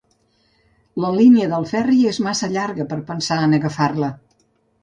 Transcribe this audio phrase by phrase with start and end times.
[1.03, 4.11] La línia del ferri és massa llarga per pensar en agafar-la.